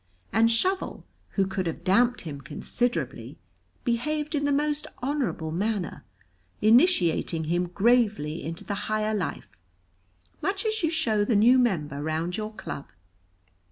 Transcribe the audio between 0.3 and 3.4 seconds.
And Shovel, who could have damped him considerably,